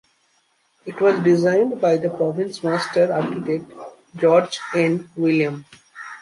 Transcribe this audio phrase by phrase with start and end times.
[0.83, 3.71] It was designed by the province's master architect
[4.17, 5.07] George N.
[5.15, 5.63] William.